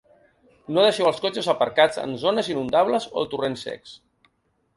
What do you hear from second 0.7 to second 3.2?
No deixeu els cotxes aparcats en zones inundables